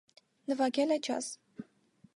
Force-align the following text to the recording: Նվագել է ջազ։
Նվագել 0.53 0.95
է 0.97 0.99
ջազ։ 1.09 1.31